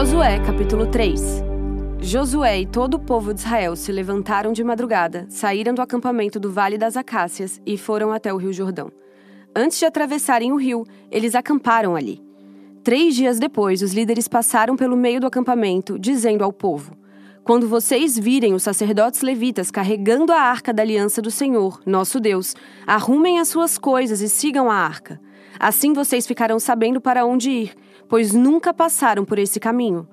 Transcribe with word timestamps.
Josué, 0.00 0.40
capítulo 0.40 0.86
3 0.86 1.44
Josué 2.00 2.60
e 2.60 2.66
todo 2.66 2.94
o 2.94 2.98
povo 2.98 3.34
de 3.34 3.40
Israel 3.40 3.76
se 3.76 3.92
levantaram 3.92 4.50
de 4.50 4.64
madrugada, 4.64 5.26
saíram 5.28 5.74
do 5.74 5.82
acampamento 5.82 6.40
do 6.40 6.50
Vale 6.50 6.78
das 6.78 6.96
Acácias 6.96 7.60
e 7.66 7.76
foram 7.76 8.10
até 8.10 8.32
o 8.32 8.38
rio 8.38 8.50
Jordão. 8.50 8.90
Antes 9.54 9.78
de 9.78 9.84
atravessarem 9.84 10.52
o 10.52 10.56
rio, 10.56 10.86
eles 11.10 11.34
acamparam 11.34 11.94
ali. 11.94 12.18
Três 12.82 13.14
dias 13.14 13.38
depois, 13.38 13.82
os 13.82 13.92
líderes 13.92 14.26
passaram 14.26 14.74
pelo 14.74 14.96
meio 14.96 15.20
do 15.20 15.26
acampamento, 15.26 15.98
dizendo 15.98 16.42
ao 16.42 16.50
povo: 16.50 16.96
Quando 17.44 17.68
vocês 17.68 18.18
virem 18.18 18.54
os 18.54 18.62
sacerdotes 18.62 19.20
levitas 19.20 19.70
carregando 19.70 20.32
a 20.32 20.40
arca 20.40 20.72
da 20.72 20.82
aliança 20.82 21.20
do 21.20 21.30
Senhor, 21.30 21.78
nosso 21.84 22.18
Deus, 22.18 22.56
arrumem 22.86 23.38
as 23.38 23.48
suas 23.48 23.76
coisas 23.76 24.22
e 24.22 24.30
sigam 24.30 24.70
a 24.70 24.76
arca. 24.76 25.20
Assim 25.58 25.92
vocês 25.92 26.26
ficarão 26.26 26.58
sabendo 26.58 27.02
para 27.02 27.26
onde 27.26 27.50
ir, 27.50 27.74
pois 28.10 28.34
nunca 28.34 28.74
passaram 28.74 29.24
por 29.24 29.38
esse 29.38 29.60
caminho. 29.60 30.06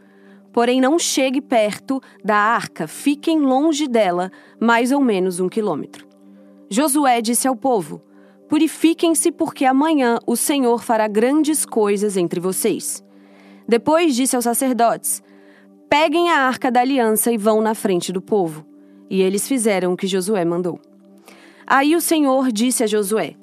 Porém, 0.53 0.79
não 0.79 0.97
chegue 0.99 1.41
perto 1.41 1.99
da 2.23 2.35
arca, 2.35 2.87
fiquem 2.87 3.39
longe 3.39 3.87
dela, 3.87 4.31
mais 4.59 4.91
ou 4.91 5.01
menos 5.01 5.39
um 5.39 5.49
quilômetro. 5.49 6.07
Josué 6.69 7.21
disse 7.21 7.47
ao 7.47 7.55
povo: 7.55 8.01
Purifiquem-se, 8.47 9.31
porque 9.31 9.65
amanhã 9.65 10.19
o 10.27 10.35
Senhor 10.35 10.83
fará 10.83 11.07
grandes 11.07 11.65
coisas 11.65 12.15
entre 12.15 12.39
vocês. 12.39 13.03
Depois 13.67 14.15
disse 14.15 14.35
aos 14.35 14.45
sacerdotes: 14.45 15.23
Peguem 15.89 16.29
a 16.29 16.41
arca 16.41 16.71
da 16.71 16.81
aliança 16.81 17.31
e 17.31 17.37
vão 17.37 17.61
na 17.61 17.73
frente 17.73 18.13
do 18.13 18.21
povo. 18.21 18.63
E 19.09 19.21
eles 19.21 19.47
fizeram 19.47 19.93
o 19.93 19.97
que 19.97 20.05
Josué 20.05 20.45
mandou. 20.45 20.79
Aí 21.65 21.95
o 21.95 22.01
Senhor 22.01 22.51
disse 22.51 22.83
a 22.83 22.87
Josué: 22.87 23.35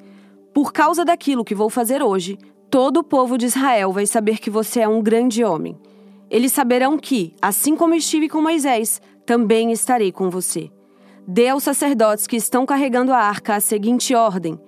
por 0.55 0.73
causa 0.73 1.05
daquilo 1.05 1.45
que 1.45 1.55
vou 1.55 1.69
fazer 1.69 2.01
hoje, 2.01 2.39
todo 2.75 2.97
o 2.97 3.05
povo 3.05 3.39
de 3.39 3.47
Israel 3.47 3.93
vai 3.93 4.05
saber 4.05 4.41
que 4.41 4.51
você 4.51 4.81
é 4.81 4.89
um 4.89 5.01
grande 5.01 5.45
homem. 5.45 5.79
Eles 6.29 6.53
saberão 6.53 6.99
que, 6.99 7.33
assim 7.41 7.77
como 7.77 7.95
estive 7.95 8.29
com 8.29 8.43
Moisés, 8.43 9.01
também 9.25 9.71
estarei 9.71 10.11
com 10.11 10.29
você. 10.29 10.69
Dê 11.25 11.51
aos 11.51 11.63
sacerdotes 11.63 12.27
que 12.27 12.35
estão 12.35 12.67
carregando 12.67 13.13
a 13.13 13.19
arca 13.19 13.55
a 13.55 13.61
seguinte 13.61 14.13
ordem: 14.13 14.59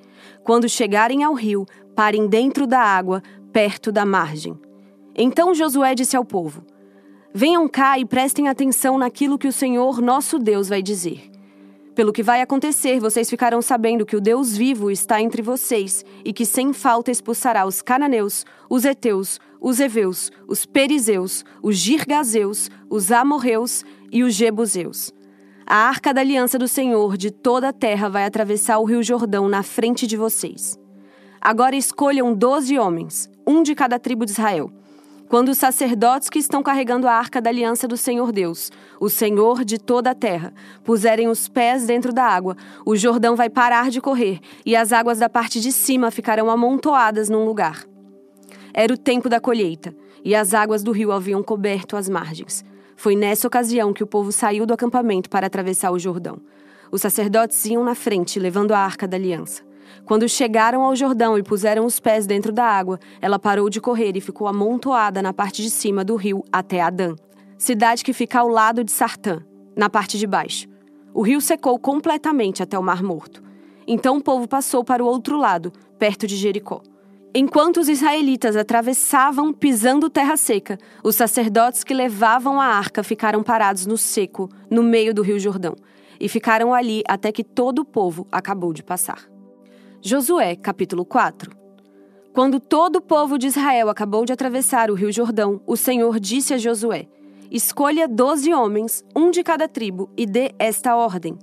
quando 0.45 0.69
chegarem 0.69 1.25
ao 1.25 1.35
rio, 1.35 1.67
parem 1.97 2.29
dentro 2.29 2.65
da 2.65 2.79
água, 2.79 3.21
perto 3.53 3.91
da 3.91 4.07
margem. 4.07 4.57
Então 5.13 5.53
Josué 5.53 5.93
disse 5.93 6.17
ao 6.17 6.25
povo: 6.25 6.63
Venham 7.35 7.69
cá 7.69 7.99
e 7.99 8.05
prestem 8.05 8.47
atenção 8.47 8.97
naquilo 8.97 9.37
que 9.37 9.49
o 9.49 9.53
Senhor 9.53 10.01
nosso 10.01 10.39
Deus 10.39 10.69
vai 10.69 10.81
dizer. 10.81 11.29
Pelo 11.97 12.13
que 12.13 12.23
vai 12.23 12.43
acontecer, 12.43 13.01
vocês 13.01 13.31
ficarão 13.31 13.63
sabendo 13.63 14.05
que 14.05 14.15
o 14.15 14.21
Deus 14.21 14.55
vivo 14.55 14.91
está 14.91 15.19
entre 15.19 15.41
vocês 15.41 16.05
e 16.23 16.31
que 16.31 16.45
sem 16.45 16.75
falta 16.75 17.11
expulsará 17.11 17.65
os 17.65 17.81
cananeus, 17.81 18.45
os 18.69 18.85
heteus, 18.85 19.41
os 19.59 19.81
heveus, 19.81 20.31
os 20.47 20.67
perizeus, 20.67 21.43
os 21.63 21.75
girgazeus, 21.75 22.71
os 22.91 23.11
amorreus 23.11 23.83
e 24.13 24.23
os 24.23 24.35
jebuseus. 24.35 25.11
A 25.67 25.89
arca 25.89 26.13
da 26.13 26.21
aliança 26.21 26.59
do 26.59 26.69
Senhor 26.69 27.17
de 27.17 27.31
toda 27.31 27.71
a 27.71 27.73
terra 27.73 28.11
vai 28.11 28.27
atravessar 28.27 28.77
o 28.77 28.85
rio 28.85 29.03
Jordão 29.03 29.49
na 29.49 29.63
frente 29.63 30.07
de 30.07 30.19
vocês. 30.19 30.79
Agora 31.41 31.75
escolham 31.75 32.35
doze 32.35 32.79
homens, 32.79 33.31
um 33.47 33.63
de 33.63 33.75
cada 33.75 33.99
tribo 33.99 34.27
de 34.27 34.33
Israel 34.33 34.71
quando 35.29 35.49
os 35.49 35.59
sacerdotes 35.59 36.31
que 36.31 36.39
estão 36.39 36.63
carregando 36.63 37.09
a 37.09 37.13
arca 37.13 37.41
da 37.41 37.51
aliança 37.51 37.89
do 37.89 37.97
Senhor 37.97 38.31
Deus, 38.31 38.71
o 39.01 39.09
Senhor 39.09 39.65
de 39.65 39.79
toda 39.79 40.11
a 40.11 40.15
terra, 40.15 40.55
puserem 40.85 41.29
os 41.29 41.49
pés 41.49 41.87
dentro 41.87 42.13
da 42.13 42.25
água, 42.25 42.57
o 42.85 42.95
Jordão 42.95 43.35
vai 43.35 43.51
parar 43.51 43.91
de 43.91 44.01
correr 44.01 44.39
e 44.65 44.77
as 44.77 44.93
águas 44.93 45.19
da 45.19 45.29
parte 45.29 45.61
de 45.61 45.73
cima 45.73 46.11
ficarão 46.11 46.49
amontoadas 46.49 47.29
num 47.29 47.45
lugar. 47.45 47.85
Era 48.73 48.93
o 48.93 48.99
tempo 48.99 49.29
da 49.29 49.41
colheita 49.41 49.95
e 50.25 50.35
as 50.35 50.55
águas 50.55 50.83
do 50.83 50.93
rio 50.93 51.11
haviam 51.11 51.43
coberto 51.43 51.97
as 51.97 52.09
margens. 52.09 52.65
Foi 52.97 53.17
nessa 53.17 53.49
ocasião 53.49 53.93
que 53.93 54.05
o 54.05 54.07
povo 54.07 54.31
saiu 54.31 54.65
do 54.65 54.75
acampamento 54.75 55.29
para 55.29 55.47
atravessar 55.47 55.91
o 55.91 55.99
Jordão. 55.99 56.39
Os 56.91 57.03
sacerdotes 57.03 57.65
iam 57.67 57.83
na 57.83 57.95
frente, 57.95 58.39
levando 58.39 58.73
a 58.73 58.79
arca 58.79 59.09
da 59.09 59.17
aliança. 59.17 59.66
Quando 60.05 60.29
chegaram 60.29 60.83
ao 60.83 60.97
Jordão 60.97 61.39
e 61.39 61.43
puseram 61.43 61.85
os 61.85 62.01
pés 62.01 62.27
dentro 62.27 62.53
da 62.53 62.65
água, 62.65 62.99
ela 63.21 63.39
parou 63.39 63.69
de 63.69 63.81
correr 63.81 64.17
e 64.17 64.21
ficou 64.21 64.47
amontoada 64.47 65.23
na 65.23 65.33
parte 65.33 65.63
de 65.63 65.71
cima 65.71 66.05
do 66.05 66.17
rio 66.17 66.45
até 66.53 66.81
Adã, 66.81 67.15
cidade 67.59 68.05
que 68.05 68.13
fica 68.13 68.41
ao 68.41 68.49
lado 68.49 68.85
de 68.85 68.93
Sartã, 68.93 69.43
na 69.77 69.89
parte 69.91 70.19
de 70.19 70.27
baixo. 70.27 70.69
O 71.13 71.23
rio 71.23 71.41
secou 71.41 71.79
completamente 71.79 72.63
até 72.63 72.79
o 72.79 72.83
Mar 72.83 73.03
Morto. 73.03 73.43
Então 73.87 74.17
o 74.19 74.23
povo 74.23 74.47
passou 74.47 74.85
para 74.85 75.03
o 75.03 75.07
outro 75.07 75.37
lado, 75.37 75.73
perto 75.99 76.27
de 76.27 76.37
Jericó. 76.37 76.83
Enquanto 77.39 77.79
os 77.79 77.89
israelitas 77.89 78.57
atravessavam 78.57 79.53
pisando 79.53 80.09
terra 80.09 80.39
seca, 80.39 80.79
os 81.05 81.15
sacerdotes 81.15 81.85
que 81.85 81.93
levavam 81.93 82.59
a 82.59 82.65
arca 82.65 83.03
ficaram 83.03 83.43
parados 83.43 83.85
no 83.85 83.99
seco, 83.99 84.49
no 84.71 84.83
meio 84.83 85.13
do 85.13 85.21
rio 85.23 85.39
Jordão, 85.39 85.77
e 86.19 86.31
ficaram 86.31 86.73
ali 86.73 87.03
até 87.07 87.31
que 87.31 87.45
todo 87.45 87.81
o 87.81 87.85
povo 87.85 88.27
acabou 88.33 88.73
de 88.73 88.83
passar. 88.83 89.36
Josué, 90.03 90.55
capítulo 90.55 91.05
4 91.05 91.51
Quando 92.33 92.61
todo 92.61 92.97
o 92.97 93.01
povo 93.01 93.39
de 93.39 93.47
Israel 93.47 93.89
acabou 93.89 94.25
de 94.25 94.33
atravessar 94.33 94.91
o 94.91 94.95
rio 94.95 95.11
Jordão, 95.11 95.61
o 95.67 95.77
Senhor 95.77 96.21
disse 96.21 96.53
a 96.53 96.59
Josué: 96.59 97.07
Escolha 97.51 98.07
doze 98.07 98.53
homens, 98.53 99.03
um 99.17 99.31
de 99.31 99.43
cada 99.43 99.67
tribo, 99.67 100.11
e 100.17 100.27
dê 100.27 100.53
esta 100.59 100.95
ordem. 100.95 101.39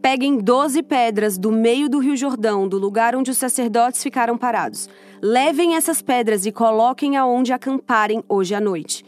Peguem 0.00 0.38
doze 0.38 0.84
pedras 0.84 1.36
do 1.36 1.50
meio 1.50 1.88
do 1.88 1.98
rio 1.98 2.16
Jordão, 2.16 2.68
do 2.68 2.78
lugar 2.78 3.16
onde 3.16 3.32
os 3.32 3.38
sacerdotes 3.38 4.02
ficaram 4.02 4.38
parados. 4.38 4.88
Levem 5.20 5.74
essas 5.74 6.00
pedras 6.00 6.46
e 6.46 6.52
coloquem 6.52 7.16
aonde 7.16 7.52
acamparem 7.52 8.22
hoje 8.28 8.54
à 8.54 8.60
noite. 8.60 9.04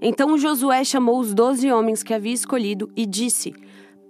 Então 0.00 0.36
Josué 0.36 0.84
chamou 0.84 1.18
os 1.18 1.32
doze 1.32 1.72
homens 1.72 2.02
que 2.02 2.12
havia 2.12 2.34
escolhido 2.34 2.90
e 2.94 3.06
disse: 3.06 3.54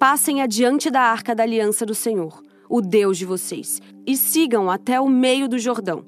Passem 0.01 0.43
adiante 0.43 0.91
da 0.91 1.01
arca 1.01 1.33
da 1.33 1.45
aliança 1.45 1.87
do 1.87 1.95
Senhor 1.95 2.43
o 2.73 2.81
Deus 2.81 3.19
de 3.19 3.27
vocês, 3.27 3.83
e 4.07 4.17
sigam 4.17 4.71
até 4.71 4.99
o 4.99 5.07
meio 5.07 5.47
do 5.47 5.59
Jordão. 5.59 6.07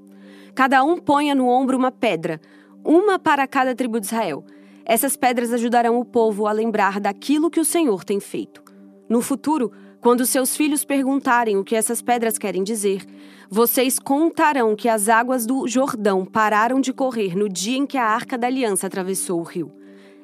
Cada 0.55 0.83
um 0.83 0.97
ponha 0.97 1.35
no 1.35 1.47
ombro 1.47 1.77
uma 1.77 1.93
pedra, 1.93 2.41
uma 2.83 3.19
para 3.19 3.47
cada 3.47 3.75
tribo 3.75 4.01
de 4.01 4.07
Israel. 4.07 4.43
Essas 4.83 5.15
pedras 5.15 5.53
ajudarão 5.53 6.01
o 6.01 6.07
povo 6.07 6.47
a 6.47 6.53
lembrar 6.53 6.99
daquilo 6.99 7.51
que 7.51 7.61
o 7.61 7.67
Senhor 7.67 8.03
tem 8.03 8.19
feito. 8.19 8.63
No 9.11 9.21
futuro, 9.21 9.71
quando 10.01 10.25
seus 10.25 10.57
filhos 10.57 10.87
perguntarem 10.87 11.59
o 11.59 11.65
que 11.65 11.77
essas 11.77 12.01
pedras 12.01 12.39
querem 12.39 12.65
dizer, 12.65 13.05
vocês 13.51 13.99
contarão 13.99 14.75
que 14.75 14.89
as 14.89 15.11
águas 15.11 15.45
do 15.45 15.69
Jordão 15.69 16.25
pararam 16.25 16.81
de 16.81 16.95
correr 16.95 17.37
no 17.37 17.47
dia 17.47 17.77
em 17.77 17.87
que 17.87 17.99
a 17.99 18.07
arca 18.07 18.39
da 18.39 18.47
aliança 18.47 18.87
atravessou 18.87 19.39
o 19.39 19.45
rio. 19.45 19.71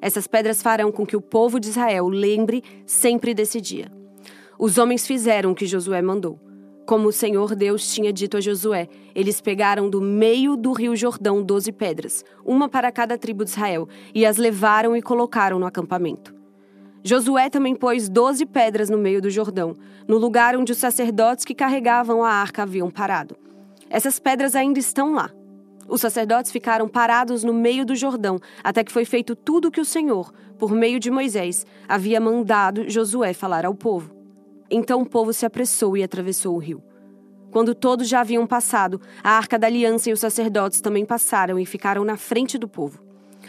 Essas 0.01 0.27
pedras 0.27 0.63
farão 0.63 0.91
com 0.91 1.05
que 1.05 1.17
o 1.17 1.21
povo 1.21 1.61
de 1.61 1.69
Israel 1.69 2.09
lembre 2.09 2.65
sempre 2.87 3.35
desse 3.35 3.61
dia. 3.61 4.00
Os 4.63 4.77
homens 4.77 5.07
fizeram 5.07 5.53
o 5.53 5.55
que 5.55 5.65
Josué 5.65 6.03
mandou. 6.03 6.39
Como 6.85 7.09
o 7.09 7.13
Senhor 7.13 7.57
Deus 7.57 7.91
tinha 7.95 8.13
dito 8.13 8.37
a 8.37 8.43
Josué, 8.43 8.89
eles 9.15 9.41
pegaram 9.41 9.89
do 9.89 10.03
meio 10.03 10.55
do 10.55 10.73
rio 10.73 10.95
Jordão 10.95 11.43
doze 11.43 11.73
pedras, 11.73 12.23
uma 12.45 12.69
para 12.69 12.93
cada 12.93 13.17
tribo 13.17 13.43
de 13.43 13.53
Israel, 13.53 13.89
e 14.15 14.27
as 14.27 14.37
levaram 14.37 14.95
e 14.95 15.01
colocaram 15.01 15.59
no 15.59 15.65
acampamento. 15.65 16.35
Josué 17.03 17.49
também 17.49 17.75
pôs 17.75 18.07
doze 18.07 18.45
pedras 18.45 18.91
no 18.91 18.99
meio 18.99 19.23
do 19.23 19.31
Jordão, 19.31 19.75
no 20.07 20.19
lugar 20.19 20.55
onde 20.55 20.73
os 20.73 20.79
sacerdotes 20.79 21.47
que 21.47 21.55
carregavam 21.55 22.23
a 22.23 22.31
arca 22.31 22.65
haviam 22.65 22.91
parado. 22.91 23.35
Essas 23.89 24.19
pedras 24.19 24.55
ainda 24.55 24.79
estão 24.79 25.15
lá. 25.15 25.31
Os 25.89 26.03
sacerdotes 26.03 26.53
ficaram 26.53 26.87
parados 26.87 27.43
no 27.43 27.55
meio 27.55 27.87
do 27.87 27.97
Jordão, 27.97 28.39
até 28.63 28.85
que 28.85 28.93
foi 28.93 29.07
feito 29.07 29.35
tudo 29.35 29.69
o 29.69 29.71
que 29.71 29.81
o 29.81 29.87
Senhor, 29.87 30.31
por 30.59 30.71
meio 30.73 31.01
de 31.01 31.11
Moisés, 31.11 31.65
havia 31.89 32.21
mandado 32.21 32.91
Josué 32.91 33.33
falar 33.33 33.65
ao 33.65 33.75
povo. 33.75 34.20
Então 34.71 35.03
o 35.03 35.07
povo 35.07 35.33
se 35.33 35.45
apressou 35.45 35.97
e 35.97 36.03
atravessou 36.03 36.55
o 36.55 36.59
rio. 36.59 36.83
Quando 37.51 37.75
todos 37.75 38.09
já 38.09 38.21
haviam 38.21 38.47
passado, 38.47 39.01
a 39.25 39.31
arca 39.31 39.59
da 39.59 39.67
aliança 39.67 40.09
e 40.09 40.13
os 40.13 40.21
sacerdotes 40.21 40.81
também 40.81 41.05
passaram 41.05 41.59
e 41.59 41.67
ficaram 41.67 42.05
na 42.05 42.17
frente 42.17 42.57
do 42.57 42.69
povo. 42.69 43.03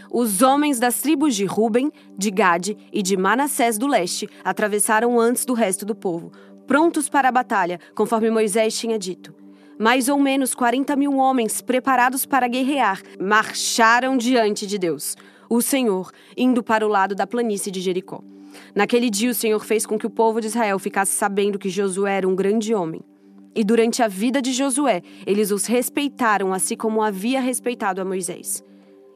Os 0.10 0.42
homens 0.42 0.80
das 0.80 1.00
tribos 1.00 1.36
de 1.36 1.46
Ruben, 1.46 1.92
de 2.18 2.32
Gade 2.32 2.76
e 2.92 3.04
de 3.04 3.16
Manassés 3.16 3.78
do 3.78 3.88
leste 3.88 4.28
atravessaram 4.44 5.20
antes 5.20 5.46
do 5.46 5.54
resto 5.54 5.86
do 5.86 5.96
povo, 5.96 6.32
prontos 6.66 7.08
para 7.08 7.30
a 7.30 7.32
batalha, 7.32 7.80
conforme 7.94 8.32
Moisés 8.32 8.78
tinha 8.78 8.98
dito. 8.98 9.34
Mais 9.78 10.10
ou 10.10 10.18
menos 10.20 10.56
40 10.56 10.96
mil 10.96 11.18
homens 11.18 11.62
preparados 11.62 12.26
para 12.26 12.48
guerrear 12.48 13.02
marcharam 13.20 14.18
diante 14.18 14.66
de 14.66 14.78
Deus, 14.78 15.16
o 15.50 15.62
Senhor, 15.62 16.12
indo 16.36 16.64
para 16.64 16.86
o 16.86 16.90
lado 16.90 17.14
da 17.14 17.28
planície 17.28 17.72
de 17.72 17.82
Jericó. 17.82 18.24
Naquele 18.76 19.10
dia, 19.10 19.32
o 19.32 19.34
Senhor 19.34 19.64
fez 19.64 19.86
com 19.86 19.98
que 19.98 20.08
o 20.08 20.10
povo 20.10 20.42
de 20.42 20.48
Israel 20.48 20.80
ficasse 20.80 21.14
sabendo 21.14 21.60
que 21.60 21.70
Josué 21.70 22.18
era 22.18 22.28
um 22.28 22.36
grande 22.36 22.74
homem. 22.74 23.02
E 23.54 23.64
durante 23.64 24.02
a 24.02 24.08
vida 24.08 24.42
de 24.42 24.54
Josué, 24.54 25.02
eles 25.26 25.52
os 25.52 25.66
respeitaram, 25.66 26.54
assim 26.54 26.76
como 26.76 27.02
havia 27.02 27.42
respeitado 27.42 28.00
a 28.00 28.06
Moisés. 28.06 28.64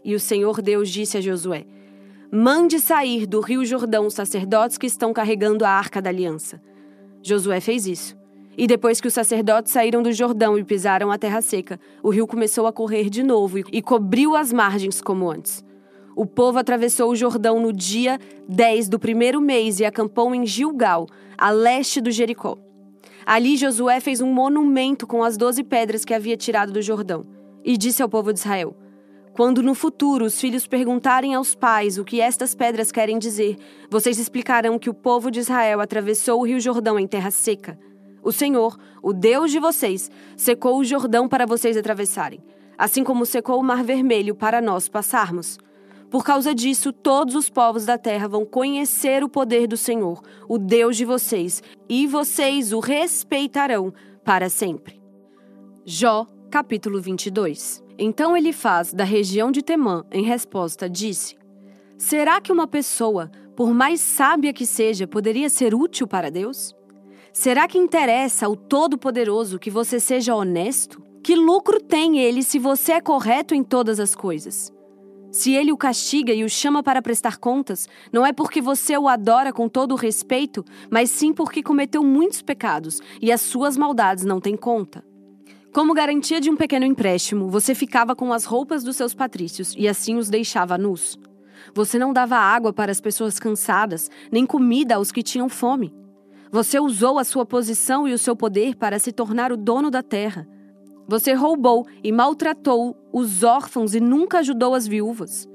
E 0.03 0.13
o 0.13 0.19
Senhor 0.19 0.61
Deus 0.61 0.89
disse 0.89 1.17
a 1.17 1.21
Josué: 1.21 1.65
Mande 2.31 2.79
sair 2.79 3.25
do 3.25 3.39
rio 3.39 3.63
Jordão 3.63 4.05
os 4.05 4.13
sacerdotes 4.13 4.77
que 4.77 4.87
estão 4.87 5.13
carregando 5.13 5.63
a 5.63 5.69
arca 5.69 6.01
da 6.01 6.09
aliança. 6.09 6.61
Josué 7.23 7.59
fez 7.59 7.87
isso. 7.87 8.15
E 8.57 8.67
depois 8.67 9.01
que 9.01 9.07
os 9.07 9.13
sacerdotes 9.13 9.71
saíram 9.71 10.01
do 10.01 10.13
Jordão 10.13 10.57
e 10.57 10.63
pisaram 10.63 11.11
a 11.11 11.17
terra 11.17 11.41
seca, 11.41 11.79
o 12.01 12.09
rio 12.09 12.27
começou 12.27 12.67
a 12.67 12.73
correr 12.73 13.09
de 13.09 13.23
novo 13.23 13.59
e 13.59 13.81
cobriu 13.81 14.35
as 14.35 14.53
margens 14.53 15.01
como 15.01 15.29
antes. 15.29 15.63
O 16.15 16.25
povo 16.25 16.57
atravessou 16.57 17.11
o 17.11 17.15
Jordão 17.15 17.59
no 17.59 17.73
dia 17.73 18.19
10 18.47 18.87
do 18.87 18.97
primeiro 18.97 19.41
mês 19.41 19.79
e 19.79 19.85
acampou 19.85 20.33
em 20.33 20.45
Gilgal, 20.45 21.07
a 21.37 21.49
leste 21.49 21.99
do 21.99 22.09
Jericó. 22.09 22.57
Ali 23.25 23.57
Josué 23.57 23.99
fez 23.99 24.21
um 24.21 24.31
monumento 24.31 25.05
com 25.05 25.23
as 25.23 25.35
doze 25.35 25.63
pedras 25.63 26.05
que 26.05 26.13
havia 26.13 26.37
tirado 26.37 26.71
do 26.71 26.81
Jordão 26.81 27.25
e 27.65 27.75
disse 27.75 28.01
ao 28.01 28.07
povo 28.07 28.31
de 28.31 28.39
Israel: 28.39 28.75
Quando 29.33 29.61
no 29.61 29.75
futuro 29.75 30.25
os 30.25 30.39
filhos 30.39 30.65
perguntarem 30.65 31.33
aos 31.33 31.53
pais 31.53 31.97
o 31.97 32.05
que 32.05 32.21
estas 32.21 32.55
pedras 32.55 32.91
querem 32.91 33.19
dizer, 33.19 33.57
vocês 33.89 34.17
explicarão 34.17 34.79
que 34.79 34.89
o 34.89 34.93
povo 34.93 35.29
de 35.29 35.39
Israel 35.39 35.81
atravessou 35.81 36.39
o 36.39 36.45
rio 36.45 36.61
Jordão 36.61 36.97
em 36.97 37.07
terra 37.07 37.31
seca. 37.31 37.77
O 38.23 38.31
Senhor, 38.31 38.77
o 39.03 39.11
Deus 39.11 39.51
de 39.51 39.59
vocês, 39.59 40.09
secou 40.37 40.79
o 40.79 40.83
Jordão 40.83 41.27
para 41.27 41.45
vocês 41.45 41.75
atravessarem, 41.75 42.39
assim 42.77 43.03
como 43.03 43.25
secou 43.25 43.59
o 43.59 43.63
Mar 43.63 43.83
Vermelho 43.83 44.33
para 44.33 44.61
nós 44.61 44.87
passarmos. 44.87 45.57
Por 46.09 46.23
causa 46.23 46.53
disso, 46.53 46.93
todos 46.93 47.35
os 47.35 47.49
povos 47.49 47.85
da 47.85 47.97
terra 47.97 48.27
vão 48.27 48.45
conhecer 48.45 49.23
o 49.23 49.29
poder 49.29 49.67
do 49.67 49.75
Senhor, 49.75 50.21
o 50.47 50.57
Deus 50.57 50.95
de 50.95 51.05
vocês, 51.05 51.61
e 51.89 52.07
vocês 52.07 52.71
o 52.71 52.79
respeitarão 52.79 53.93
para 54.23 54.49
sempre. 54.49 55.01
Jó, 55.83 56.25
capítulo 56.49 57.01
22. 57.01 57.83
Então 57.97 58.35
ele 58.35 58.51
faz 58.51 58.93
da 58.93 59.03
região 59.03 59.51
de 59.51 59.61
Temã, 59.61 60.03
em 60.11 60.23
resposta, 60.23 60.89
disse: 60.89 61.37
Será 61.97 62.41
que 62.41 62.51
uma 62.51 62.67
pessoa, 62.67 63.31
por 63.55 63.73
mais 63.73 64.01
sábia 64.01 64.53
que 64.53 64.65
seja, 64.65 65.07
poderia 65.07 65.49
ser 65.49 65.73
útil 65.73 66.07
para 66.07 66.29
Deus? 66.29 66.75
Será 67.31 67.67
que 67.67 67.77
interessa 67.77 68.45
ao 68.45 68.55
Todo-Poderoso 68.55 69.59
que 69.59 69.69
você 69.69 69.99
seja 69.99 70.35
honesto? 70.35 71.01
Que 71.23 71.35
lucro 71.35 71.81
tem 71.81 72.19
ele 72.19 72.43
se 72.43 72.59
você 72.59 72.93
é 72.93 73.01
correto 73.01 73.53
em 73.53 73.63
todas 73.63 73.99
as 73.99 74.13
coisas? 74.13 74.74
Se 75.35 75.51
ele 75.51 75.73
o 75.73 75.75
castiga 75.75 76.31
e 76.31 76.45
o 76.45 76.49
chama 76.49 76.81
para 76.81 77.01
prestar 77.01 77.35
contas, 77.35 77.89
não 78.09 78.25
é 78.25 78.31
porque 78.31 78.61
você 78.61 78.97
o 78.97 79.09
adora 79.09 79.51
com 79.51 79.67
todo 79.67 79.91
o 79.91 79.97
respeito, 79.97 80.63
mas 80.89 81.09
sim 81.09 81.33
porque 81.33 81.61
cometeu 81.61 82.01
muitos 82.01 82.41
pecados 82.41 83.01
e 83.21 83.33
as 83.33 83.41
suas 83.41 83.75
maldades 83.75 84.23
não 84.23 84.39
têm 84.39 84.55
conta. 84.55 85.03
Como 85.73 85.93
garantia 85.93 86.39
de 86.39 86.49
um 86.49 86.55
pequeno 86.55 86.85
empréstimo, 86.85 87.49
você 87.49 87.75
ficava 87.75 88.15
com 88.15 88.31
as 88.31 88.45
roupas 88.45 88.81
dos 88.81 88.95
seus 88.95 89.13
patrícios 89.13 89.75
e 89.77 89.89
assim 89.89 90.15
os 90.15 90.29
deixava 90.29 90.77
nus. 90.77 91.19
Você 91.73 91.99
não 91.99 92.13
dava 92.13 92.37
água 92.37 92.71
para 92.71 92.93
as 92.93 93.01
pessoas 93.01 93.37
cansadas, 93.37 94.09
nem 94.31 94.45
comida 94.45 94.95
aos 94.95 95.11
que 95.11 95.21
tinham 95.21 95.49
fome. 95.49 95.93
Você 96.49 96.79
usou 96.79 97.19
a 97.19 97.25
sua 97.25 97.45
posição 97.45 98.07
e 98.07 98.13
o 98.13 98.17
seu 98.17 98.37
poder 98.37 98.77
para 98.77 98.99
se 98.99 99.11
tornar 99.11 99.51
o 99.51 99.57
dono 99.57 99.91
da 99.91 100.01
terra. 100.01 100.47
Você 101.07 101.33
roubou 101.33 101.85
e 102.03 102.11
maltratou 102.11 102.97
os 103.13 103.43
órfãos 103.43 103.93
e 103.93 103.99
nunca 103.99 104.39
ajudou 104.39 104.73
as 104.73 104.87
viúvas. 104.87 105.47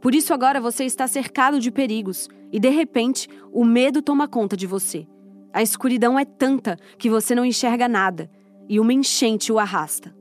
Por 0.00 0.14
isso 0.14 0.34
agora 0.34 0.60
você 0.60 0.84
está 0.84 1.06
cercado 1.06 1.60
de 1.60 1.70
perigos 1.70 2.28
e 2.52 2.58
de 2.58 2.68
repente 2.68 3.28
o 3.52 3.64
medo 3.64 4.02
toma 4.02 4.26
conta 4.26 4.56
de 4.56 4.66
você. 4.66 5.06
A 5.52 5.62
escuridão 5.62 6.18
é 6.18 6.24
tanta 6.24 6.76
que 6.98 7.08
você 7.08 7.34
não 7.34 7.44
enxerga 7.44 7.88
nada 7.88 8.30
e 8.68 8.80
uma 8.80 8.92
enchente 8.92 9.52
o 9.52 9.58
arrasta. 9.58 10.14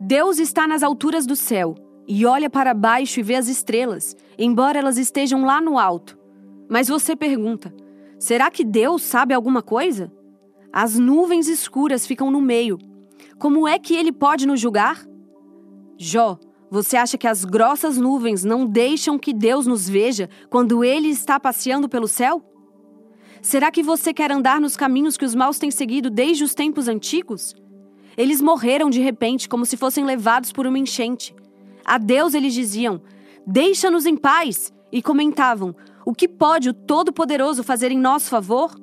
Deus 0.00 0.38
está 0.38 0.66
nas 0.66 0.82
alturas 0.82 1.26
do 1.26 1.36
céu 1.36 1.74
e 2.08 2.26
olha 2.26 2.50
para 2.50 2.74
baixo 2.74 3.20
e 3.20 3.22
vê 3.22 3.36
as 3.36 3.48
estrelas, 3.48 4.16
embora 4.38 4.78
elas 4.78 4.98
estejam 4.98 5.44
lá 5.44 5.60
no 5.60 5.78
alto. 5.78 6.18
Mas 6.68 6.88
você 6.88 7.14
pergunta: 7.14 7.74
será 8.18 8.50
que 8.50 8.64
Deus 8.64 9.02
sabe 9.02 9.32
alguma 9.32 9.62
coisa? 9.62 10.10
As 10.72 10.98
nuvens 10.98 11.46
escuras 11.46 12.06
ficam 12.06 12.30
no 12.30 12.40
meio 12.40 12.78
como 13.38 13.66
é 13.66 13.78
que 13.78 13.94
ele 13.94 14.12
pode 14.12 14.46
nos 14.46 14.60
julgar? 14.60 15.04
Jó, 15.96 16.38
você 16.70 16.96
acha 16.96 17.16
que 17.16 17.26
as 17.26 17.44
grossas 17.44 17.96
nuvens 17.96 18.44
não 18.44 18.66
deixam 18.66 19.18
que 19.18 19.32
Deus 19.32 19.66
nos 19.66 19.88
veja 19.88 20.28
quando 20.50 20.82
ele 20.82 21.08
está 21.08 21.38
passeando 21.38 21.88
pelo 21.88 22.08
céu? 22.08 22.42
Será 23.40 23.70
que 23.70 23.82
você 23.82 24.12
quer 24.12 24.32
andar 24.32 24.60
nos 24.60 24.76
caminhos 24.76 25.16
que 25.16 25.24
os 25.24 25.34
maus 25.34 25.58
têm 25.58 25.70
seguido 25.70 26.10
desde 26.10 26.42
os 26.42 26.54
tempos 26.54 26.88
antigos? 26.88 27.54
Eles 28.16 28.40
morreram 28.40 28.88
de 28.88 29.00
repente, 29.00 29.48
como 29.48 29.66
se 29.66 29.76
fossem 29.76 30.04
levados 30.04 30.50
por 30.50 30.66
uma 30.66 30.78
enchente. 30.78 31.34
A 31.84 31.98
Deus 31.98 32.32
eles 32.34 32.54
diziam: 32.54 33.02
Deixa-nos 33.46 34.06
em 34.06 34.16
paz! 34.16 34.72
E 34.90 35.02
comentavam: 35.02 35.76
O 36.06 36.14
que 36.14 36.26
pode 36.26 36.70
o 36.70 36.74
Todo-Poderoso 36.74 37.62
fazer 37.62 37.92
em 37.92 37.98
nosso 37.98 38.30
favor? 38.30 38.74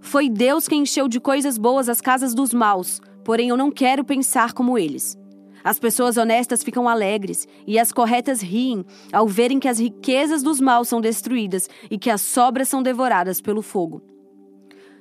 Foi 0.00 0.28
Deus 0.28 0.68
quem 0.68 0.82
encheu 0.82 1.08
de 1.08 1.20
coisas 1.20 1.58
boas 1.58 1.88
as 1.88 2.00
casas 2.00 2.34
dos 2.34 2.54
maus, 2.54 3.00
porém 3.24 3.48
eu 3.48 3.56
não 3.56 3.70
quero 3.70 4.04
pensar 4.04 4.52
como 4.52 4.78
eles. 4.78 5.18
As 5.64 5.78
pessoas 5.78 6.16
honestas 6.16 6.62
ficam 6.62 6.88
alegres 6.88 7.46
e 7.66 7.78
as 7.78 7.92
corretas 7.92 8.40
riem 8.40 8.84
ao 9.12 9.28
verem 9.28 9.60
que 9.60 9.68
as 9.68 9.78
riquezas 9.78 10.42
dos 10.42 10.60
maus 10.60 10.88
são 10.88 11.00
destruídas 11.00 11.68
e 11.90 11.98
que 11.98 12.10
as 12.10 12.20
sobras 12.20 12.68
são 12.68 12.82
devoradas 12.82 13.40
pelo 13.40 13.62
fogo. 13.62 14.02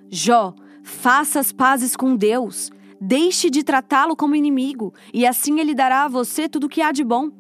Jó, 0.10 0.54
faça 0.84 1.40
as 1.40 1.52
pazes 1.52 1.96
com 1.96 2.16
Deus. 2.16 2.70
Deixe 3.00 3.50
de 3.50 3.64
tratá-lo 3.64 4.16
como 4.16 4.36
inimigo, 4.36 4.94
e 5.12 5.26
assim 5.26 5.60
ele 5.60 5.74
dará 5.74 6.04
a 6.04 6.08
você 6.08 6.48
tudo 6.48 6.66
o 6.66 6.70
que 6.70 6.82
há 6.82 6.92
de 6.92 7.04
bom. 7.04 7.32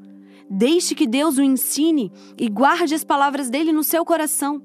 Deixe 0.49 0.95
que 0.95 1.05
Deus 1.05 1.37
o 1.37 1.43
ensine 1.43 2.11
e 2.37 2.49
guarde 2.49 2.95
as 2.95 3.03
palavras 3.03 3.49
dele 3.49 3.71
no 3.71 3.83
seu 3.83 4.03
coração 4.03 4.63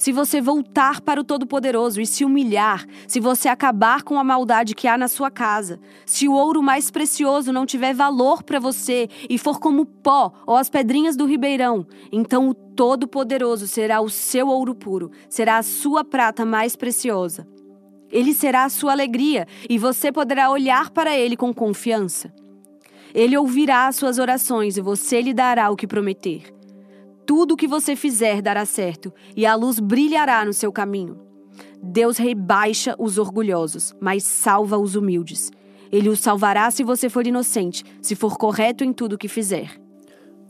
se 0.00 0.12
você 0.12 0.40
voltar 0.40 1.02
para 1.02 1.20
o 1.20 1.24
Todo-Poderoso 1.24 2.00
e 2.00 2.06
se 2.06 2.24
humilhar, 2.24 2.86
se 3.06 3.20
você 3.20 3.50
acabar 3.50 4.02
com 4.02 4.18
a 4.18 4.24
maldade 4.24 4.74
que 4.74 4.88
há 4.88 4.96
na 4.96 5.08
sua 5.08 5.30
casa, 5.30 5.78
se 6.06 6.26
o 6.26 6.32
ouro 6.32 6.62
mais 6.62 6.90
precioso 6.90 7.52
não 7.52 7.66
tiver 7.66 7.92
valor 7.92 8.42
para 8.42 8.58
você 8.58 9.10
e 9.28 9.36
for 9.36 9.60
como 9.60 9.84
pó 9.84 10.32
ou 10.46 10.56
as 10.56 10.70
pedrinhas 10.70 11.16
do 11.16 11.26
ribeirão, 11.26 11.86
então 12.10 12.48
o 12.48 12.54
Todo-Poderoso 12.54 13.66
será 13.66 14.00
o 14.00 14.08
seu 14.08 14.48
ouro 14.48 14.74
puro, 14.74 15.10
será 15.28 15.58
a 15.58 15.62
sua 15.62 16.02
prata 16.02 16.46
mais 16.46 16.74
preciosa. 16.74 17.46
Ele 18.10 18.32
será 18.32 18.64
a 18.64 18.70
sua 18.70 18.92
alegria 18.92 19.46
e 19.68 19.76
você 19.76 20.10
poderá 20.10 20.50
olhar 20.50 20.88
para 20.88 21.14
ele 21.14 21.36
com 21.36 21.52
confiança. 21.52 22.32
Ele 23.12 23.36
ouvirá 23.36 23.86
as 23.86 23.96
suas 23.96 24.18
orações 24.18 24.78
e 24.78 24.80
você 24.80 25.20
lhe 25.20 25.34
dará 25.34 25.70
o 25.70 25.76
que 25.76 25.86
prometer 25.86 26.58
tudo 27.30 27.54
o 27.54 27.56
que 27.56 27.68
você 27.68 27.94
fizer 27.94 28.42
dará 28.42 28.66
certo 28.66 29.12
e 29.36 29.46
a 29.46 29.54
luz 29.54 29.78
brilhará 29.78 30.44
no 30.44 30.52
seu 30.52 30.72
caminho. 30.72 31.16
Deus 31.80 32.16
rebaixa 32.16 32.96
os 32.98 33.18
orgulhosos, 33.18 33.94
mas 34.00 34.24
salva 34.24 34.76
os 34.76 34.96
humildes. 34.96 35.52
Ele 35.92 36.08
os 36.08 36.18
salvará 36.18 36.68
se 36.72 36.82
você 36.82 37.08
for 37.08 37.24
inocente, 37.24 37.84
se 38.02 38.16
for 38.16 38.36
correto 38.36 38.82
em 38.82 38.92
tudo 38.92 39.12
o 39.12 39.16
que 39.18 39.28
fizer. 39.28 39.80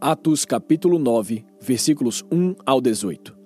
Atos 0.00 0.46
capítulo 0.46 0.98
9, 0.98 1.44
versículos 1.60 2.24
1 2.32 2.54
ao 2.64 2.80
18. 2.80 3.36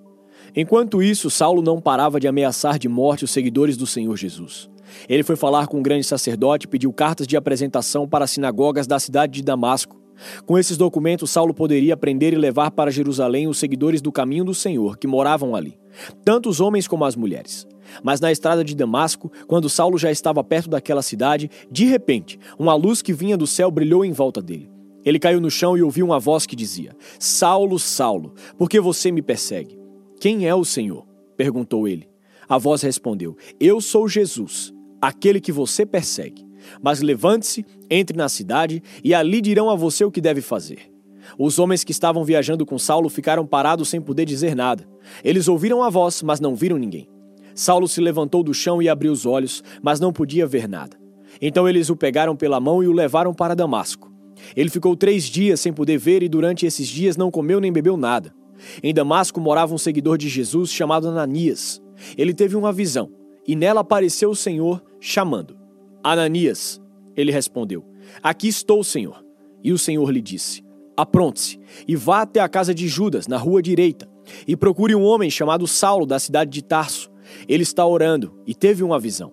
Enquanto 0.55 1.03
isso, 1.03 1.29
Saulo 1.29 1.61
não 1.61 1.81
parava 1.81 2.21
de 2.21 2.29
ameaçar 2.29 2.79
de 2.79 2.89
morte 2.89 3.25
os 3.25 3.33
seguidores 3.33 3.77
do 3.77 3.85
Senhor 3.85 4.17
Jesus. 4.17 4.71
Ele 5.09 5.25
foi 5.25 5.35
falar 5.35 5.67
com 5.67 5.81
o 5.81 5.83
grande 5.83 6.05
sacerdote 6.05 6.67
e 6.67 6.71
pediu 6.71 6.93
cartas 6.93 7.27
de 7.27 7.37
apresentação 7.37 8.09
para 8.09 8.27
as 8.27 8.31
sinagogas 8.31 8.87
da 8.87 9.01
cidade 9.01 9.33
de 9.33 9.43
Damasco 9.43 10.04
com 10.47 10.59
esses 10.59 10.77
documentos, 10.77 11.31
Saulo 11.31 11.55
poderia 11.55 11.97
prender 11.97 12.33
e 12.33 12.37
levar 12.37 12.71
para 12.71 12.91
Jerusalém 12.91 13.49
os 13.49 13.59
seguidores 13.59 14.01
do 14.01 14.13
caminho 14.13 14.45
do 14.45 14.55
Senhor 14.55 14.97
que 14.97 15.07
moravam 15.07 15.55
ali, 15.55 15.79
tanto 16.25 16.49
os 16.49 16.61
homens 16.61 16.89
como 16.89 17.05
as 17.05 17.17
mulheres. 17.17 17.67
Mas 18.03 18.21
na 18.21 18.33
estrada 18.33 18.65
de 18.65 18.75
Damasco, 18.75 19.31
quando 19.47 19.69
Saulo 19.69 19.99
já 19.99 20.11
estava 20.11 20.43
perto 20.43 20.71
daquela 20.71 21.03
cidade, 21.03 21.51
de 21.71 21.85
repente, 21.85 22.39
uma 22.59 22.75
luz 22.75 23.03
que 23.03 23.13
vinha 23.13 23.37
do 23.37 23.47
céu 23.47 23.71
brilhou 23.71 24.05
em 24.05 24.13
volta 24.13 24.41
dele. 24.41 24.71
Ele 25.05 25.19
caiu 25.19 25.41
no 25.41 25.51
chão 25.51 25.77
e 25.77 25.83
ouviu 25.83 26.07
uma 26.07 26.19
voz 26.19 26.47
que 26.47 26.57
dizia: 26.57 26.97
Saulo, 27.19 27.79
Saulo, 27.79 28.33
por 28.57 28.71
que 28.71 28.81
você 28.81 29.13
me 29.13 29.21
persegue? 29.21 29.79
Quem 30.19 30.49
é 30.49 30.55
o 30.55 30.65
Senhor? 30.65 31.07
perguntou 31.37 31.87
ele. 31.87 32.09
A 32.49 32.57
voz 32.57 32.81
respondeu: 32.83 33.37
Eu 33.61 33.81
sou 33.81 34.09
Jesus, 34.09 34.73
aquele 35.01 35.41
que 35.41 35.53
você 35.53 35.85
persegue. 35.85 36.45
Mas 36.83 37.01
levante-se, 37.01 37.65
entre 37.91 38.17
na 38.17 38.29
cidade 38.29 38.83
e 39.03 39.15
ali 39.15 39.41
dirão 39.41 39.71
a 39.71 39.75
você 39.75 40.05
o 40.05 40.11
que 40.11 40.21
deve 40.21 40.41
fazer. 40.41 40.91
Os 41.39 41.59
homens 41.59 41.83
que 41.83 41.93
estavam 41.93 42.25
viajando 42.25 42.67
com 42.67 42.79
Saulo 42.79 43.09
ficaram 43.09 43.47
parados 43.47 43.89
sem 43.89 44.01
poder 44.01 44.25
dizer 44.25 44.55
nada. 44.55 44.87
Eles 45.23 45.49
ouviram 45.49 45.83
a 45.83 45.91
voz, 45.91 46.23
mas 46.23 46.41
não 46.41 46.55
viram 46.55 46.77
ninguém. 46.77 47.09
Saulo 47.55 47.87
se 47.87 48.01
levantou 48.01 48.43
do 48.43 48.53
chão 48.53 48.83
e 48.83 48.89
abriu 48.89 49.13
os 49.13 49.25
olhos, 49.25 49.63
mas 49.83 50.01
não 50.01 50.13
podia 50.13 50.47
ver 50.47 50.69
nada. 50.69 50.97
Então 51.41 51.69
eles 51.69 51.89
o 51.89 51.97
pegaram 51.97 52.37
pela 52.37 52.61
mão 52.61 52.83
e 52.83 52.89
o 52.89 52.93
levaram 52.93 53.33
para 53.33 53.55
Damasco. 53.55 54.13
Ele 54.57 54.69
ficou 54.69 54.97
três 54.97 55.25
dias 55.25 55.61
sem 55.61 55.73
poder 55.73 55.97
ver 55.99 56.23
e 56.23 56.29
durante 56.29 56.67
esses 56.67 56.89
dias 56.89 57.17
não 57.17 57.31
comeu 57.31 57.61
nem 57.61 57.73
bebeu 57.73 57.97
nada. 57.97 58.35
Em 58.83 58.93
Damasco 58.93 59.41
morava 59.41 59.75
um 59.75 59.79
seguidor 59.79 60.19
de 60.19 60.29
Jesus 60.29 60.71
chamado 60.71 61.09
Ananias. 61.09 61.83
Ele 62.17 62.35
teve 62.35 62.57
uma 62.57 62.73
visão 62.73 63.11
e 63.47 63.55
nela 63.55 63.81
apareceu 63.81 64.31
o 64.31 64.37
Senhor 64.37 64.83
chamando. 65.01 65.64
Ananias, 66.13 66.81
ele 67.17 67.33
respondeu: 67.33 67.83
Aqui 68.23 68.49
estou, 68.49 68.85
Senhor. 68.85 69.25
E 69.63 69.73
o 69.73 69.79
Senhor 69.79 70.11
lhe 70.11 70.21
disse: 70.21 70.63
Apronte-se 70.97 71.59
e 71.89 71.97
vá 71.97 72.21
até 72.21 72.41
a 72.41 72.49
casa 72.49 72.75
de 72.75 72.87
Judas, 72.87 73.27
na 73.27 73.39
rua 73.39 73.63
direita, 73.63 74.07
e 74.47 74.55
procure 74.55 74.95
um 74.95 75.03
homem 75.03 75.31
chamado 75.31 75.67
Saulo, 75.67 76.05
da 76.05 76.19
cidade 76.19 76.51
de 76.51 76.63
Tarso. 76.63 77.11
Ele 77.49 77.63
está 77.63 77.87
orando 77.87 78.39
e 78.47 78.55
teve 78.55 78.83
uma 78.83 79.01
visão. 79.01 79.33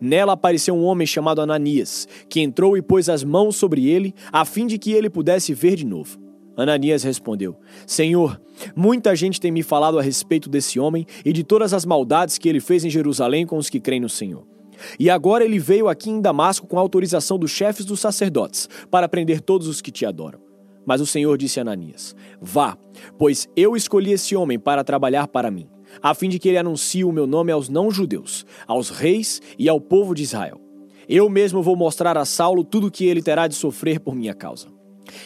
Nela 0.00 0.34
apareceu 0.34 0.74
um 0.74 0.84
homem 0.84 1.06
chamado 1.06 1.40
Ananias, 1.40 2.06
que 2.28 2.40
entrou 2.40 2.76
e 2.76 2.82
pôs 2.82 3.08
as 3.08 3.24
mãos 3.24 3.56
sobre 3.56 3.88
ele, 3.88 4.14
a 4.30 4.44
fim 4.44 4.66
de 4.66 4.78
que 4.78 4.92
ele 4.92 5.10
pudesse 5.10 5.52
ver 5.52 5.74
de 5.74 5.84
novo. 5.84 6.20
Ananias 6.56 7.02
respondeu: 7.02 7.56
Senhor, 7.84 8.40
muita 8.76 9.16
gente 9.16 9.40
tem 9.40 9.50
me 9.50 9.62
falado 9.62 9.98
a 9.98 10.02
respeito 10.02 10.48
desse 10.48 10.78
homem 10.78 11.04
e 11.24 11.32
de 11.32 11.42
todas 11.42 11.74
as 11.74 11.84
maldades 11.84 12.38
que 12.38 12.48
ele 12.48 12.60
fez 12.60 12.84
em 12.84 12.90
Jerusalém 12.90 13.44
com 13.44 13.56
os 13.56 13.68
que 13.68 13.80
creem 13.80 14.00
no 14.00 14.08
Senhor. 14.08 14.51
E 14.98 15.10
agora 15.10 15.44
ele 15.44 15.58
veio 15.58 15.88
aqui 15.88 16.10
em 16.10 16.20
Damasco 16.20 16.66
com 16.66 16.78
autorização 16.78 17.38
dos 17.38 17.50
chefes 17.50 17.84
dos 17.84 18.00
sacerdotes 18.00 18.68
para 18.90 19.08
prender 19.08 19.40
todos 19.40 19.66
os 19.66 19.80
que 19.80 19.90
te 19.90 20.04
adoram. 20.04 20.40
Mas 20.84 21.00
o 21.00 21.06
Senhor 21.06 21.36
disse 21.38 21.58
a 21.58 21.62
Ananias: 21.62 22.14
Vá, 22.40 22.76
pois 23.18 23.48
eu 23.56 23.76
escolhi 23.76 24.12
esse 24.12 24.34
homem 24.34 24.58
para 24.58 24.84
trabalhar 24.84 25.28
para 25.28 25.50
mim, 25.50 25.68
a 26.02 26.14
fim 26.14 26.28
de 26.28 26.38
que 26.38 26.48
ele 26.48 26.58
anuncie 26.58 27.04
o 27.04 27.12
meu 27.12 27.26
nome 27.26 27.52
aos 27.52 27.68
não-judeus, 27.68 28.44
aos 28.66 28.90
reis 28.90 29.40
e 29.58 29.68
ao 29.68 29.80
povo 29.80 30.14
de 30.14 30.22
Israel. 30.22 30.60
Eu 31.08 31.28
mesmo 31.28 31.62
vou 31.62 31.76
mostrar 31.76 32.16
a 32.16 32.24
Saulo 32.24 32.64
tudo 32.64 32.86
o 32.86 32.90
que 32.90 33.06
ele 33.06 33.22
terá 33.22 33.46
de 33.46 33.54
sofrer 33.54 34.00
por 34.00 34.14
minha 34.14 34.34
causa. 34.34 34.68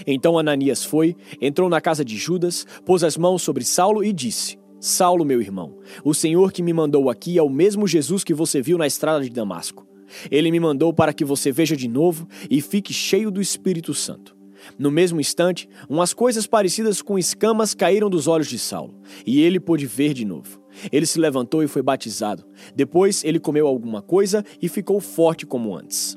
Então 0.07 0.39
Ananias 0.39 0.85
foi, 0.85 1.15
entrou 1.41 1.69
na 1.69 1.81
casa 1.81 2.05
de 2.05 2.17
Judas, 2.17 2.67
pôs 2.85 3.05
as 3.05 3.17
mãos 3.17 3.43
sobre 3.43 3.65
Saulo 3.65 4.03
e 4.03 4.13
disse: 4.13 4.59
Saulo, 4.87 5.25
meu 5.25 5.41
irmão, 5.43 5.81
o 6.05 6.15
Senhor 6.15 6.53
que 6.53 6.63
me 6.63 6.73
mandou 6.73 7.11
aqui 7.11 7.37
é 7.37 7.43
o 7.43 7.51
mesmo 7.51 7.89
Jesus 7.89 8.23
que 8.23 8.33
você 8.33 8.63
viu 8.63 8.79
na 8.79 8.87
estrada 8.87 9.25
de 9.25 9.31
Damasco. 9.31 9.85
Ele 10.31 10.49
me 10.49 10.61
mandou 10.61 10.93
para 10.93 11.13
que 11.13 11.25
você 11.25 11.51
veja 11.51 11.77
de 11.77 11.89
novo 11.89 12.29
e 12.49 12.61
fique 12.61 12.95
cheio 12.95 13.29
do 13.29 13.41
Espírito 13.41 13.93
Santo. 13.93 14.37
No 14.79 14.89
mesmo 14.89 15.21
instante, 15.21 15.69
umas 15.89 16.15
coisas 16.15 16.47
parecidas 16.47 17.03
com 17.03 17.19
escamas 17.19 17.75
caíram 17.75 18.09
dos 18.09 18.29
olhos 18.29 18.47
de 18.47 18.61
Saulo, 18.61 18.95
e 19.27 19.41
ele 19.41 19.59
pôde 19.59 19.87
ver 19.87 20.15
de 20.15 20.25
novo. 20.25 20.63
Ele 20.93 21.05
se 21.05 21.19
levantou 21.19 21.65
e 21.65 21.69
foi 21.69 21.83
batizado. 21.83 22.45
Depois 22.73 23.25
ele 23.25 23.41
comeu 23.41 23.67
alguma 23.67 24.01
coisa 24.01 24.45
e 24.63 24.69
ficou 24.69 25.01
forte 25.01 25.45
como 25.45 25.77
antes. 25.77 26.17